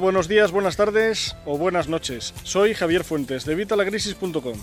[0.00, 2.34] Buenos días, buenas tardes o buenas noches.
[2.42, 4.58] Soy Javier Fuentes de Vitalacrisis.com.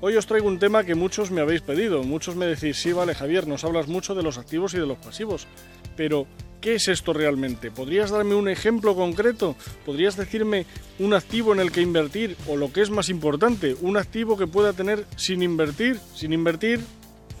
[0.00, 2.04] Hoy os traigo un tema que muchos me habéis pedido.
[2.04, 4.98] Muchos me decís, sí, vale, Javier, nos hablas mucho de los activos y de los
[4.98, 5.48] pasivos.
[5.96, 6.26] Pero,
[6.60, 7.72] ¿qué es esto realmente?
[7.72, 9.56] ¿Podrías darme un ejemplo concreto?
[9.84, 10.66] ¿Podrías decirme
[11.00, 12.36] un activo en el que invertir?
[12.46, 15.98] O lo que es más importante, un activo que pueda tener sin invertir.
[16.14, 16.80] Sin invertir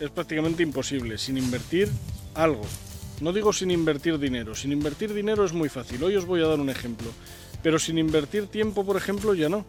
[0.00, 1.16] es prácticamente imposible.
[1.16, 1.88] Sin invertir
[2.34, 2.62] algo.
[3.20, 4.54] No digo sin invertir dinero.
[4.54, 6.02] Sin invertir dinero es muy fácil.
[6.02, 7.10] Hoy os voy a dar un ejemplo.
[7.62, 9.66] Pero sin invertir tiempo, por ejemplo, ya no.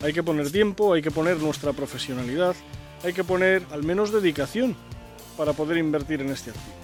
[0.00, 2.54] Hay que poner tiempo, hay que poner nuestra profesionalidad,
[3.02, 4.76] hay que poner al menos dedicación
[5.36, 6.76] para poder invertir en este activo.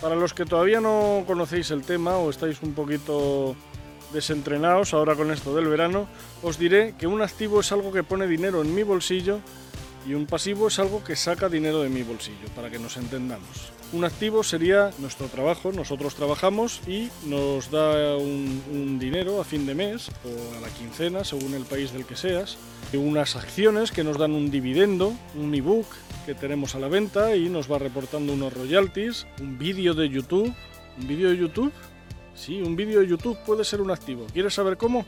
[0.00, 3.54] Para los que todavía no conocéis el tema o estáis un poquito
[4.12, 6.08] desentrenados ahora con esto del verano,
[6.42, 9.38] os diré que un activo es algo que pone dinero en mi bolsillo
[10.06, 13.72] y un pasivo es algo que saca dinero de mi bolsillo, para que nos entendamos.
[13.92, 19.74] Un activo sería nuestro trabajo, nosotros trabajamos y nos da un, dinero a fin de
[19.74, 22.56] mes o a la quincena, según el país del que seas,
[22.94, 25.86] unas acciones que nos dan un dividendo, un ebook
[26.24, 30.54] que tenemos a la venta y nos va reportando unos royalties, un vídeo de YouTube.
[30.98, 31.72] ¿Un vídeo de YouTube?
[32.34, 34.26] Sí, un vídeo de YouTube puede ser un activo.
[34.32, 35.04] ¿Quieres saber cómo?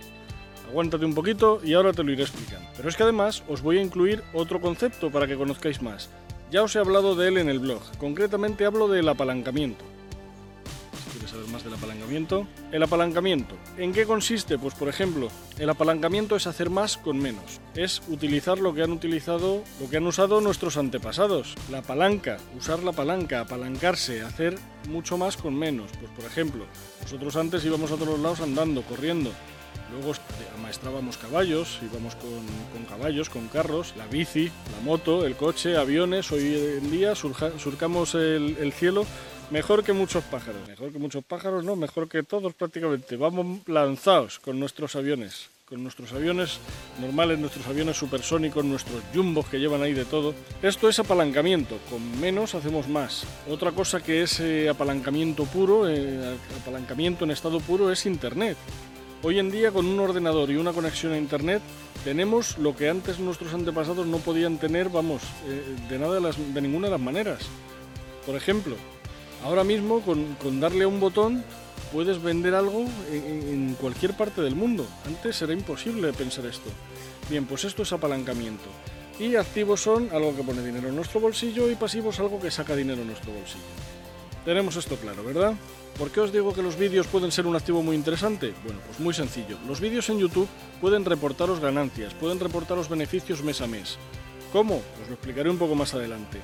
[0.69, 2.69] Aguántate un poquito y ahora te lo iré explicando.
[2.77, 6.11] Pero es que además os voy a incluir otro concepto para que conozcáis más.
[6.51, 7.83] Ya os he hablado de él en el blog.
[7.99, 9.85] Concretamente hablo del apalancamiento.
[11.05, 12.47] Si quieres saber más del apalancamiento.
[12.71, 13.57] El apalancamiento.
[13.77, 14.59] ¿En qué consiste?
[14.59, 17.61] Pues por ejemplo, el apalancamiento es hacer más con menos.
[17.75, 21.55] Es utilizar lo que han utilizado, lo que han usado nuestros antepasados.
[21.71, 24.57] La palanca, usar la palanca, apalancarse, hacer
[24.89, 25.91] mucho más con menos.
[25.99, 26.67] Pues por ejemplo,
[27.03, 29.33] nosotros antes íbamos a todos lados andando, corriendo.
[29.93, 30.13] Luego
[30.57, 36.33] amaestrábamos caballos, íbamos con, caballos, con carros, la bici, la moto, el coche, aviones.
[36.33, 39.07] Hoy en día surcamos el, cielo
[39.51, 40.67] mejor que muchos pájaros.
[40.67, 43.17] Mejor que muchos pájaros, no, mejor que todos prácticamente.
[43.17, 45.51] Vamos lanzados con nuestros aviones.
[45.67, 46.59] Con nuestros aviones
[47.01, 50.35] normales, nuestros aviones supersónicos, nuestros jumbos que llevan ahí de todo.
[50.63, 51.79] Esto es apalancamiento.
[51.89, 53.25] Con menos hacemos más.
[53.49, 58.59] Otra cosa que es eh, apalancamiento puro, eh, apalancamiento en estado puro, es Internet.
[59.27, 61.63] Hoy en día con un ordenador y una conexión a Internet
[62.05, 67.01] tenemos lo que antes nuestros antepasados no podían tener, vamos, eh, de, ninguna de las
[67.01, 67.39] maneras.
[68.27, 68.77] Por ejemplo,
[69.43, 71.43] ahora mismo con, darle a un botón
[71.91, 74.87] puedes vender algo en, en, cualquier parte del mundo.
[75.07, 76.69] Antes era imposible pensar esto.
[77.31, 78.69] Bien, pues esto es apalancamiento.
[79.19, 82.77] Y activos son algo que pone dinero en nuestro bolsillo y pasivos algo que saca
[82.77, 84.04] dinero en nuestro bolsillo.
[84.45, 85.55] Tenemos esto claro, ¿verdad?
[85.99, 88.53] ¿Por qué os digo que los vídeos pueden ser un activo muy interesante?
[88.65, 89.57] Bueno, pues muy sencillo.
[89.67, 90.49] Los vídeos en YouTube
[90.81, 93.97] pueden reportaros ganancias, pueden reportaros beneficios mes a mes.
[94.53, 94.83] ¿Cómo?
[95.03, 96.41] Os lo explicaré un poco más adelante.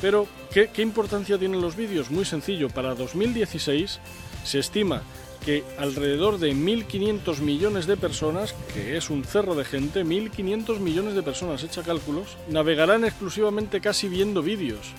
[0.00, 2.10] Pero, ¿qué, importancia tienen los vídeos?
[2.10, 2.68] Muy sencillo.
[2.68, 4.00] Para 2016
[4.44, 5.02] se estima
[5.44, 11.14] que alrededor de 1.500 millones de personas, que es un cerro de gente, 1.500 millones
[11.14, 14.94] de personas, echa cálculos, navegarán exclusivamente casi viendo vídeos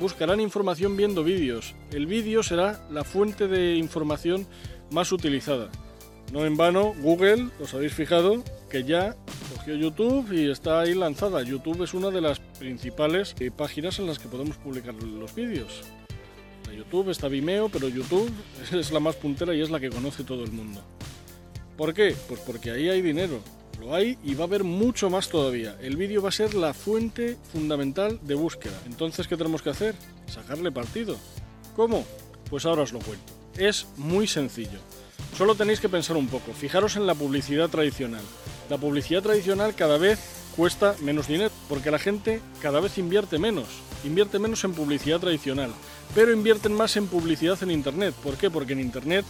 [0.00, 1.74] buscarán información viendo vídeos.
[1.92, 4.46] El vídeo será la fuente de información
[4.90, 5.70] más utilizada.
[6.32, 9.14] No en vano, Google, os habéis fijado, que ya
[9.54, 11.42] cogió YouTube y está ahí lanzada.
[11.42, 15.82] YouTube es una de las principales eh, páginas en las que podemos publicar los vídeos.
[16.74, 18.30] YouTube está Vimeo, pero YouTube
[18.72, 20.80] es la más puntera y es la que conoce todo el mundo.
[21.76, 22.14] ¿Por qué?
[22.28, 23.40] Pues porque ahí hay dinero.
[23.80, 25.76] Lo hay y va a haber mucho más todavía.
[25.80, 28.78] El vídeo va a ser la fuente fundamental de búsqueda.
[28.86, 29.94] Entonces, ¿qué tenemos que hacer?
[30.26, 31.16] Sacarle partido.
[31.76, 32.04] ¿Cómo?
[32.48, 33.32] Pues ahora os lo cuento.
[33.56, 34.78] Es muy sencillo.
[35.36, 36.52] Solo tenéis que pensar un poco.
[36.52, 38.22] Fijaros en la publicidad tradicional.
[38.70, 40.18] La publicidad tradicional cada vez
[40.56, 43.66] cuesta menos dinero porque la gente cada vez invierte menos.
[44.04, 45.70] Invierte menos en publicidad tradicional,
[46.14, 48.14] pero invierten más en publicidad en Internet.
[48.22, 48.50] ¿Por qué?
[48.50, 49.24] Porque en Internet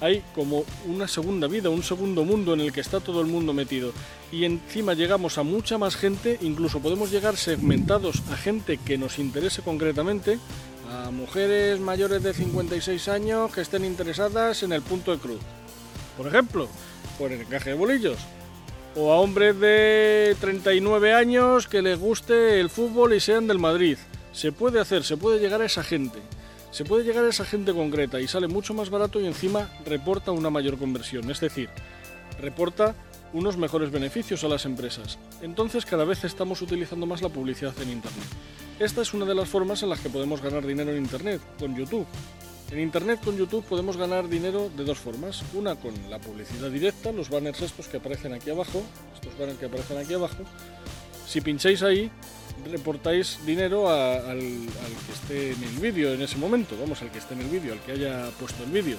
[0.00, 3.52] hay como una segunda vida, un segundo mundo en el que está todo el mundo
[3.52, 3.92] metido.
[4.30, 9.18] Y encima llegamos a mucha más gente, incluso podemos llegar segmentados a gente que nos
[9.18, 10.38] interese concretamente,
[10.90, 15.40] a mujeres mayores de 56 años que estén interesadas en el punto de cruz.
[16.16, 16.68] Por ejemplo,
[17.18, 18.18] por el encaje de bolillos.
[18.94, 23.98] O a hombres de 39 años que les guste el fútbol y sean del Madrid.
[24.32, 26.20] Se puede hacer, se puede llegar a esa gente.
[26.70, 30.32] Se puede llegar a esa gente concreta y sale mucho más barato y encima reporta
[30.32, 31.70] una mayor conversión, es decir,
[32.40, 32.94] reporta
[33.32, 35.18] unos mejores beneficios a las empresas.
[35.42, 38.26] Entonces cada vez estamos utilizando más la publicidad en Internet.
[38.78, 41.74] Esta es una de las formas en las que podemos ganar dinero en Internet, con
[41.74, 42.06] YouTube.
[42.70, 45.42] En Internet con YouTube podemos ganar dinero de dos formas.
[45.54, 48.82] Una con la publicidad directa, los banners estos que aparecen aquí abajo,
[49.14, 50.42] estos banners que aparecen aquí abajo.
[51.26, 52.10] Si pincháis ahí,
[52.64, 57.34] reportáis dinero al, que esté en el vídeo en ese momento, vamos, al que esté
[57.34, 58.96] en el vídeo, al que haya puesto el vídeo.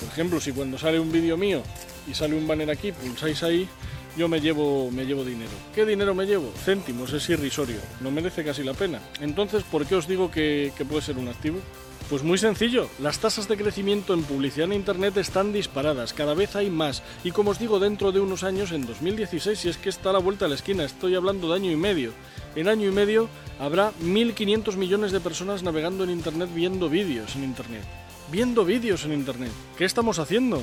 [0.00, 1.62] Por ejemplo, si cuando sale un vídeo mío
[2.08, 3.68] y sale un banner aquí, pulsáis ahí,
[4.16, 5.50] yo me llevo, me llevo dinero.
[5.74, 6.52] ¿Qué dinero me llevo?
[6.64, 9.00] Céntimos, es irrisorio, no merece casi la pena.
[9.20, 11.60] Entonces, ¿por qué os digo que, que puede ser un activo?
[12.08, 16.56] Pues muy sencillo, las tasas de crecimiento en publicidad en Internet están disparadas, cada vez
[16.56, 19.90] hay más, y como os digo, dentro de unos años, en 2016, si es que
[19.90, 22.12] está a la vuelta de la esquina, estoy hablando de año y medio,
[22.56, 23.28] en año y medio
[23.58, 27.84] habrá 1.500 millones de personas navegando en Internet viendo vídeos en Internet.
[28.32, 29.52] Viendo vídeos en Internet.
[29.76, 30.62] ¿Qué estamos haciendo?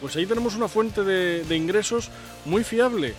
[0.00, 2.08] Pues ahí tenemos una fuente de ingresos
[2.44, 3.16] muy fiable,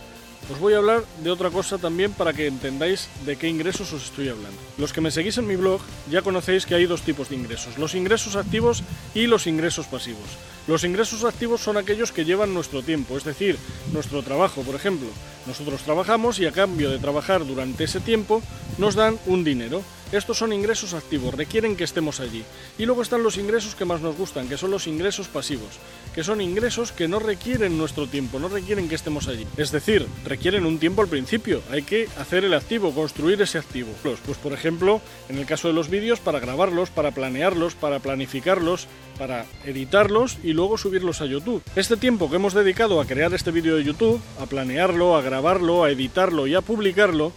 [0.52, 4.06] os voy a hablar de otra cosa también para que entendáis de qué ingresos os
[4.06, 4.58] estoy hablando.
[4.78, 7.78] Los que me seguís en mi blog ya conocéis que hay dos tipos de ingresos,
[7.78, 8.84] los ingresos activos
[9.14, 10.38] y los ingresos pasivos.
[10.68, 13.58] Los ingresos activos son aquellos que llevan nuestro tiempo, es decir,
[13.92, 15.08] nuestro trabajo, por ejemplo.
[15.48, 18.44] Nosotros trabajamos y a cambio de trabajar durante ese tiempo
[18.78, 19.82] nos dan un dinero.
[20.12, 22.44] Estos son ingresos activos, requieren que estemos allí.
[22.80, 25.78] Y luego están los ingresos que más nos gustan, que son los ingresos pasivos,
[26.16, 29.46] que son ingresos que no requieren nuestro tiempo, no requieren que estemos allí.
[29.58, 33.90] Es decir, requieren un tiempo al principio, hay que hacer el activo, construir ese activo.
[34.02, 38.88] Pues por ejemplo, en el caso de los vídeos, para grabarlos, para planearlos, para planificarlos,
[39.20, 41.62] para editarlos y luego subirlos a YouTube.
[41.76, 45.84] Este tiempo que hemos dedicado a crear este vídeo de YouTube, a planearlo, a grabarlo,
[45.84, 47.32] a editarlo y a publicarlo,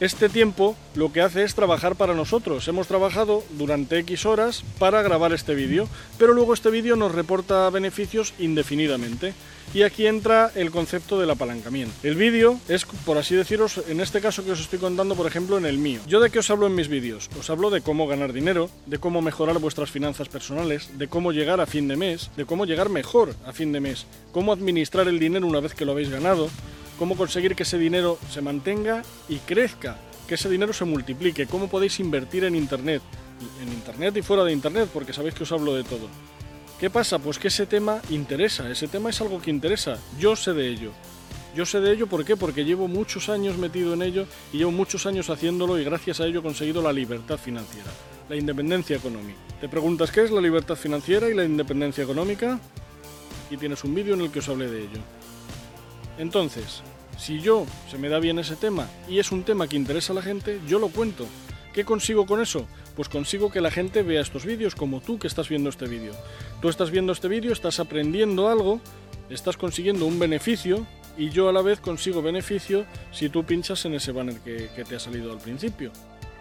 [0.00, 2.68] este tiempo lo que hace es trabajar para nosotros.
[2.68, 7.68] Hemos trabajado durante X horas para grabar este vídeo, pero luego este vídeo nos reporta
[7.70, 9.34] beneficios indefinidamente.
[9.74, 11.92] Y aquí entra el concepto del apalancamiento.
[12.02, 15.58] El vídeo es, por así deciros, en este caso que os estoy contando, por ejemplo,
[15.58, 16.00] en el mío.
[16.06, 17.28] ¿Yo de qué os hablo en mis vídeos?
[17.38, 21.60] Os hablo de cómo ganar dinero, de cómo mejorar vuestras finanzas personales, de cómo llegar
[21.60, 25.18] a fin de mes, de cómo llegar mejor a fin de mes, cómo administrar el
[25.18, 26.48] dinero una vez que lo habéis ganado,
[26.98, 29.96] cómo conseguir que ese dinero se mantenga y crezca,
[30.26, 33.02] que ese dinero se multiplique, cómo podéis invertir en Internet,
[33.62, 36.08] en Internet y fuera de Internet, porque sabéis que os hablo de todo.
[36.78, 37.18] ¿Qué pasa?
[37.18, 40.92] Pues que ese tema interesa, ese tema es algo que interesa, yo sé de ello.
[41.56, 42.36] Yo sé de ello ¿por qué?
[42.36, 46.26] Porque llevo muchos años metido en ello y llevo muchos años haciéndolo y gracias a
[46.26, 47.90] ello he conseguido la libertad financiera,
[48.28, 49.38] la independencia económica.
[49.60, 52.60] ¿Te preguntas qué es la libertad financiera y la independencia económica?
[53.50, 55.00] Y tienes un vídeo en el que os hablé de ello.
[56.18, 56.82] Entonces,
[57.16, 60.16] si yo se me da bien ese tema y es un tema que interesa a
[60.16, 61.26] la gente, yo lo cuento.
[61.72, 62.66] ¿Qué consigo con eso?
[62.96, 66.12] Pues consigo que la gente vea estos vídeos como tú que estás viendo este vídeo.
[66.60, 68.80] Tú estás viendo este vídeo, estás aprendiendo algo,
[69.30, 70.86] estás consiguiendo un beneficio
[71.16, 74.84] y yo a la vez consigo beneficio si tú pinchas en ese banner que, que
[74.84, 75.92] te ha salido al principio.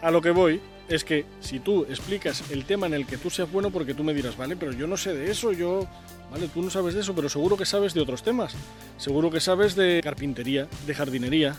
[0.02, 3.30] A lo que voy es que si tú explicas el tema en el que tú
[3.30, 5.88] seas bueno, porque tú me dirás, vale, pero yo no sé de eso, yo,
[6.32, 8.54] vale, tú no sabes de eso, pero seguro que sabes de otros temas.
[8.98, 11.56] Seguro que sabes de carpintería, de jardinería,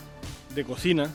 [0.55, 1.09] de cocina,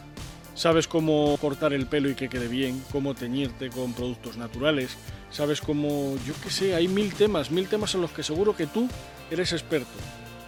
[0.54, 4.96] sabes cómo cortar el pelo y que quede bien, cómo teñirte con productos naturales,
[5.30, 8.66] sabes cómo, yo qué sé, hay mil temas, mil temas en los que seguro que
[8.66, 8.88] tú
[9.30, 9.90] eres experto.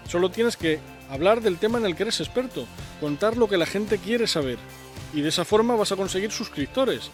[0.08, 0.78] Solo tienes que
[1.10, 2.66] hablar del tema en el que eres experto,
[3.00, 4.58] contar lo que la gente quiere saber.
[5.12, 7.10] Y de esa forma vas a conseguir suscriptores.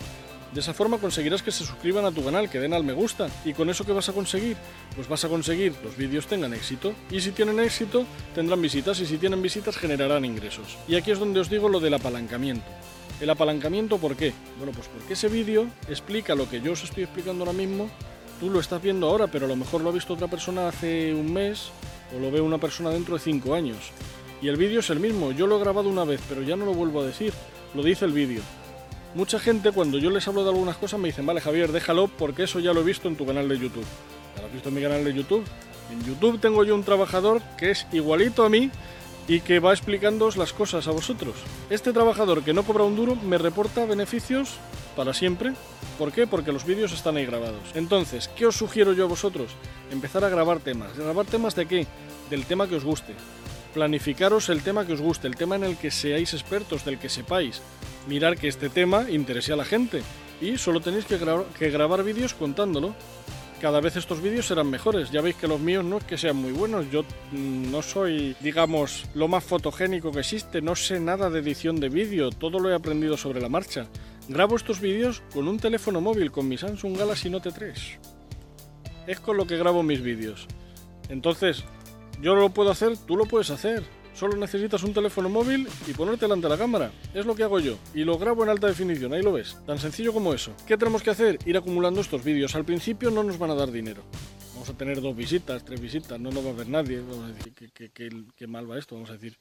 [0.53, 3.29] De esa forma conseguirás que se suscriban a tu canal, que den al me gusta.
[3.45, 4.57] ¿Y con eso qué vas a conseguir?
[4.95, 6.93] Pues vas a conseguir los vídeos tengan éxito.
[7.11, 8.05] Y si tienen éxito,
[8.35, 9.01] tendrán visitas.
[9.01, 10.77] Y si tienen visitas, generarán ingresos.
[10.87, 12.67] Y aquí es donde os digo lo del apalancamiento.
[13.19, 14.35] ¿El apalancamiento por qué?
[14.59, 17.89] Bueno, pues porque ese vídeo explica lo que yo os estoy explicando ahora mismo.
[18.39, 21.15] Tú lo estás viendo ahora, pero a lo mejor lo ha visto otra persona hace
[21.15, 21.71] un mes
[22.15, 23.91] o lo ve una persona dentro de cinco años.
[24.43, 25.33] Y el vídeo es el mismo.
[25.33, 27.33] Yo lo he grabado una vez, pero ya no lo vuelvo a decir.
[27.75, 28.43] Lo dice el vídeo.
[29.15, 32.45] Mucha gente cuando yo les hablo de algunas cosas me dicen, vale Javier, déjalo porque
[32.45, 33.85] eso ya lo he visto en tu canal de YouTube.
[34.35, 35.45] ¿Ya lo has visto en mi canal de YouTube?
[35.91, 38.71] En YouTube tengo yo un trabajador que es igualito a mí
[39.29, 41.35] y que va explicándoos las cosas a vosotros.
[41.69, 44.57] Este trabajador que no cobra un duro me reporta beneficios
[44.97, 45.53] para siempre.
[45.99, 46.27] ¿Por qué?
[46.27, 47.63] Porque los vídeos están ahí grabados.
[47.75, 49.51] Entonces, ¿qué os sugiero yo a vosotros?
[49.91, 50.97] Empezar a grabar temas.
[50.97, 51.87] ¿Grabar temas de qué?
[52.31, 53.15] Del tema que os guste.
[53.75, 57.11] Planificaros el tema que os guste, el tema en el que seáis expertos, del que
[57.11, 57.61] sepáis
[58.07, 60.03] mirar que este tema interese a la gente.
[60.41, 62.95] Y solo tenéis que, grabar vídeos contándolo.
[63.61, 65.13] Cada vez estos vídeos serán mejores.
[65.13, 66.91] Ya veis que los míos no es que sean muy buenos.
[66.91, 70.61] Yo mm, no soy, digamos, lo más fotogénico que existe.
[70.61, 72.31] No sé nada de edición de vídeo.
[72.31, 73.87] Todo lo he aprendido sobre la marcha.
[74.29, 77.99] Grabo estos vídeos con un teléfono móvil, con mi Samsung Galaxy Note 3.
[79.07, 80.49] Es con lo que grabo mis vídeos.
[81.09, 81.65] Entonces,
[82.21, 83.85] yo lo puedo hacer, tú lo puedes hacer.
[84.15, 86.93] Solo necesitas un teléfono móvil y ponerte delante de la cámara.
[87.15, 87.79] Es lo que hago yo.
[87.95, 89.57] Y lo grabo en alta definición, ahí lo ves.
[89.67, 90.53] Tan sencillo como eso.
[90.67, 91.39] ¿Qué tenemos que hacer?
[91.47, 92.55] Ir acumulando estos vídeos.
[92.55, 94.03] Al principio no nos van a dar dinero.
[94.53, 97.01] Vamos a tener dos visitas, tres visitas, no nos va a ver nadie.
[97.01, 98.95] Vamos a decir, qué, mal va esto.
[98.95, 99.39] Vamos a decir,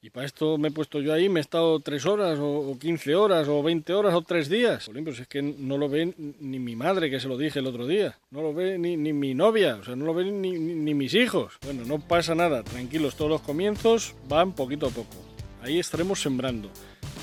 [0.00, 3.16] Y para esto me he puesto yo ahí, me he estado tres horas o, 15
[3.16, 4.86] horas o 20 horas o tres días.
[4.86, 7.66] Por ejemplo, es que no lo ve ni mi madre, que se lo dije el
[7.66, 8.16] otro día.
[8.30, 11.54] No lo ve ni, mi novia, o sea, no lo ven ni, ni mis hijos.
[11.64, 15.16] Bueno, no pasa nada, tranquilos, todos los comienzos van poquito a poco.
[15.62, 16.70] Ahí estaremos sembrando.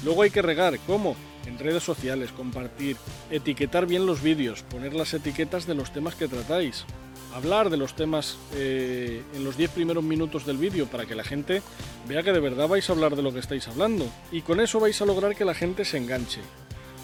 [0.04, 1.16] Luego hay que regar, ¿cómo?
[1.48, 2.98] En redes sociales, compartir,
[3.32, 6.86] etiquetar bien los vídeos, poner las etiquetas de los temas que tratáis
[7.34, 11.24] hablar de los temas eh, en los 10 primeros minutos del vídeo para que la
[11.24, 11.62] gente
[12.08, 14.08] vea que de verdad vais a hablar de lo que estáis hablando.
[14.32, 16.42] Y con eso vais a lograr que la gente se enganche.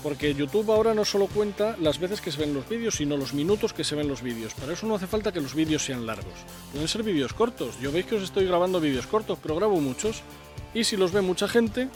[0.03, 3.33] Porque YouTube ahora no solo cuenta las veces que se ven los vídeos, sino los
[3.33, 4.53] minutos que se ven los vídeos.
[4.55, 6.33] Para eso no hace falta que los vídeos sean largos.
[6.71, 7.79] Pueden ser vídeos cortos.
[7.79, 10.23] Yo veis que os estoy grabando vídeos cortos, pero grabo muchos.
[10.73, 11.87] Y si los ve mucha gente,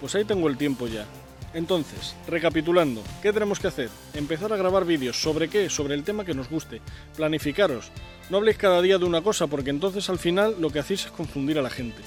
[0.00, 1.06] pues ahí tengo el tiempo ya.
[1.54, 3.88] Entonces, recapitulando, ¿qué tenemos que hacer?
[4.14, 5.20] Empezar a grabar vídeos.
[5.20, 5.70] ¿Sobre qué?
[5.70, 6.80] Sobre el tema que nos guste.
[7.16, 7.90] Planificaros.
[8.30, 11.10] No habléis cada día de una cosa porque entonces al final lo que hacéis es
[11.10, 12.02] confundir a la gente.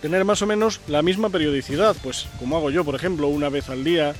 [0.00, 3.68] Tener más o menos la misma periodicidad, pues como hago yo, por ejemplo, una vez
[3.68, 4.14] al día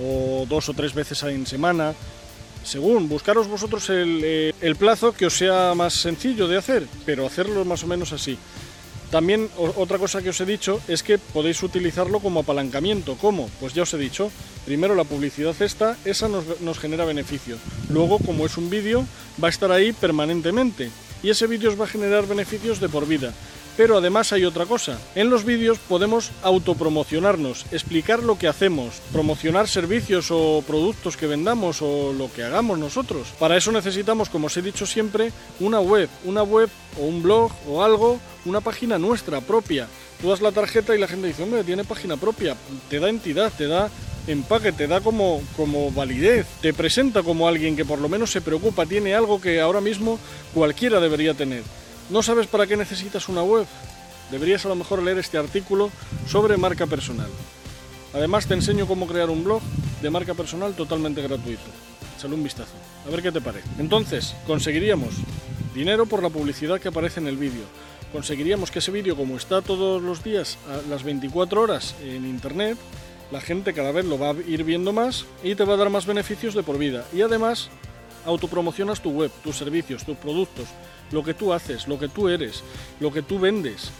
[0.00, 1.92] o dos o tres veces en semana.
[2.64, 7.26] Según, buscaros vosotros el, eh, el plazo que os sea más sencillo de hacer, pero
[7.26, 8.38] hacerlo más o menos así.
[9.10, 13.16] También otra cosa que os he dicho es que podéis utilizarlo como apalancamiento.
[13.16, 13.48] ¿Cómo?
[13.58, 14.30] Pues ya os he dicho,
[14.66, 17.56] primero la publicidad esta, esa nos, genera beneficio.
[17.88, 19.06] Luego, como es un vídeo,
[19.42, 20.90] va a estar ahí permanentemente.
[21.22, 23.32] Y ese vídeo os va a generar beneficios de por vida.
[23.78, 24.98] Pero además hay otra cosa.
[25.14, 31.80] En los vídeos podemos autopromocionarnos, explicar lo que hacemos, promocionar servicios o productos que vendamos
[31.80, 33.28] o lo que hagamos nosotros.
[33.38, 36.68] Para eso necesitamos, como os he dicho siempre, una web, una web
[37.00, 39.86] o un blog o algo, una página nuestra propia.
[40.20, 42.56] Tú das la tarjeta y la gente dice, hombre, tiene página propia,
[42.90, 43.90] te da entidad, te da
[44.26, 48.40] empaque, te da como, como validez, te presenta como alguien que por lo menos se
[48.40, 50.18] preocupa, tiene algo que ahora mismo
[50.52, 51.62] cualquiera debería tener.
[52.10, 53.66] ¿No sabes para qué necesitas una web?
[54.30, 55.90] Deberías a lo mejor leer este artículo
[56.26, 57.28] sobre marca personal.
[58.14, 59.60] Además te enseño cómo crear un blog
[60.00, 61.60] de marca personal totalmente gratuito.
[62.16, 62.72] Échale un vistazo,
[63.06, 63.68] a ver qué te parece.
[63.78, 65.16] Entonces, conseguiríamos
[65.74, 67.64] dinero por la publicidad que aparece en el vídeo.
[68.10, 72.78] Conseguiríamos que ese vídeo, como está todos los días a las 24 horas en internet,
[73.30, 75.90] la gente cada vez lo va a ir viendo más y te va a dar
[75.90, 77.04] más beneficios de por vida.
[77.12, 77.68] Y además,
[78.28, 80.66] autopromocionas tu web, tus servicios, tus productos,
[81.10, 82.62] lo que tú haces, lo que tú eres,
[83.00, 83.90] lo que tú vendes,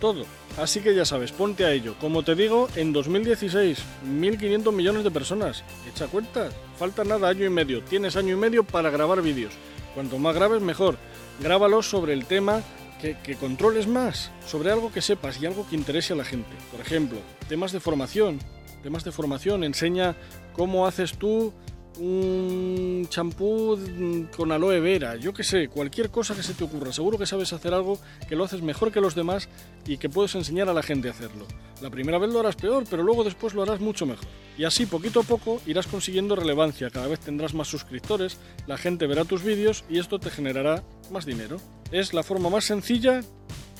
[0.00, 0.24] todo.
[0.58, 1.94] Así que ya sabes, ponte a ello.
[2.00, 5.62] Como te digo, en 2016, 1.500 millones de personas.
[5.88, 7.82] Echa cuenta, falta nada, año y medio.
[7.82, 9.52] Tienes año y medio para grabar vídeos.
[9.94, 10.96] Cuanto más grabes, mejor.
[11.40, 12.62] Grábalos sobre el tema
[13.00, 16.50] que, que, controles más, sobre algo que sepas y algo que interese a la gente.
[16.70, 18.38] Por ejemplo, temas de formación.
[18.82, 20.16] Temas de formación, enseña
[20.52, 21.52] cómo haces tú
[21.98, 23.78] un champú
[24.36, 26.92] con aloe vera, yo que sé, cualquier cosa que se te ocurra.
[26.92, 27.98] Seguro que sabes hacer algo
[28.28, 29.48] que lo haces mejor que los demás
[29.86, 31.46] y que puedes enseñar a la gente a hacerlo.
[31.80, 34.26] La primera vez lo harás peor, pero luego después lo harás mucho mejor.
[34.58, 36.90] Y así, poquito a poco, irás consiguiendo relevancia.
[36.90, 41.26] Cada vez tendrás más suscriptores, la gente verá tus vídeos y esto te generará más
[41.26, 41.58] dinero.
[41.92, 43.20] Es la forma más sencilla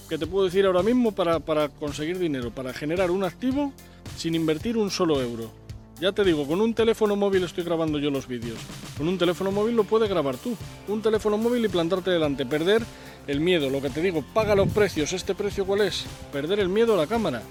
[0.08, 3.72] que te puedo decir ahora mismo para, para conseguir dinero, para generar un activo
[4.16, 5.65] sin invertir un solo euro.
[6.00, 8.58] Ya te digo, con un teléfono móvil estoy grabando yo los vídeos.
[8.98, 10.54] Con un teléfono móvil lo puedes grabar tú.
[10.88, 12.44] Un teléfono móvil y plantarte delante.
[12.44, 12.82] Perder
[13.26, 13.70] el miedo.
[13.70, 15.14] Lo que te digo, paga los precios.
[15.14, 16.04] ¿Este precio cuál es?
[16.32, 17.42] Perder el miedo a la cámara.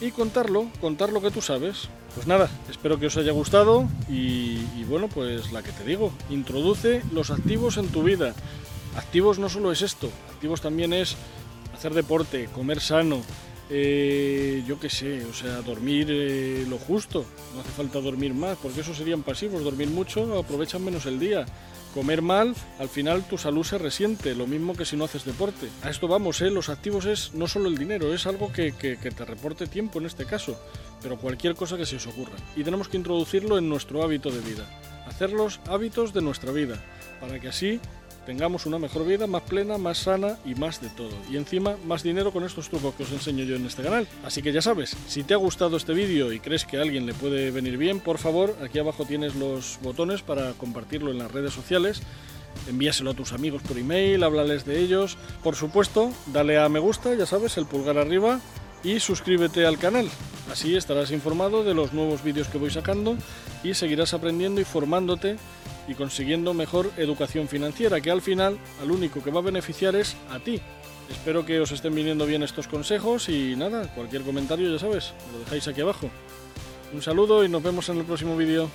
[0.00, 1.90] Y contarlo, contar lo que tú sabes.
[2.14, 7.02] Pues nada, espero que os haya gustado y, bueno, pues la que te digo, introduce
[7.12, 8.34] los activos en tu vida.
[8.96, 11.16] Activos no solo es esto, activos también es
[11.74, 13.22] hacer deporte, comer sano,
[13.74, 17.24] eh, yo qué sé, o sea, dormir eh, lo justo,
[17.54, 21.46] no hace falta dormir más, porque eso serían pasivos, dormir mucho, aprovechan menos el día.
[21.94, 25.68] Comer mal, al final tu salud se resiente, lo mismo que si no haces deporte.
[25.82, 26.50] A esto vamos, ¿eh?
[26.50, 30.06] los activos es no solo el dinero, es algo que, que te reporte tiempo en
[30.06, 30.58] este caso,
[31.02, 32.36] pero cualquier cosa que se os ocurra.
[32.56, 34.66] Y tenemos que introducirlo en nuestro hábito de vida,
[35.06, 36.82] hacer los hábitos de nuestra vida,
[37.20, 37.80] para que así
[38.26, 41.12] tengamos una mejor vida, más plena, más sana y más de todo.
[41.30, 44.06] Y encima, más dinero con estos trucos que os enseño yo en este canal.
[44.24, 47.06] Así que ya sabes, si te ha gustado este vídeo y crees que a alguien
[47.06, 51.30] le puede venir bien, por favor, aquí abajo tienes los botones para compartirlo en las
[51.30, 52.02] redes sociales.
[52.68, 55.16] Envíaselo a tus amigos por email, háblales de ellos.
[55.42, 58.40] Por supuesto, dale a me gusta, ya sabes, el pulgar arriba
[58.84, 60.08] y suscríbete al canal.
[60.50, 63.16] Así estarás informado de los nuevos vídeos que voy sacando
[63.62, 65.36] y seguirás aprendiendo y formándote
[65.88, 70.16] y consiguiendo mejor educación financiera, que al final al único que va a beneficiar es
[70.30, 70.60] a ti.
[71.10, 75.40] Espero que os estén viniendo bien estos consejos y nada, cualquier comentario ya sabes, lo
[75.40, 76.10] dejáis aquí abajo.
[76.92, 78.68] Un saludo y nos vemos en el próximo vídeo.